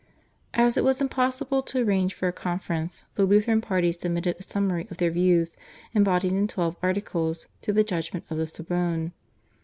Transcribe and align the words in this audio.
As 0.55 0.77
it 0.77 0.83
was 0.83 0.99
impossible 0.99 1.61
to 1.61 1.83
arrange 1.83 2.15
for 2.15 2.27
a 2.27 2.33
conference, 2.33 3.03
the 3.13 3.23
Lutheran 3.23 3.61
party 3.61 3.91
submitted 3.91 4.37
a 4.39 4.41
summary 4.41 4.87
of 4.89 4.97
their 4.97 5.11
views 5.11 5.55
embodied 5.93 6.31
in 6.31 6.47
twelve 6.47 6.75
articles 6.81 7.45
to 7.61 7.71
the 7.71 7.83
judgment 7.83 8.25
of 8.31 8.37
the 8.37 8.47
Sorbonne. 8.47 9.13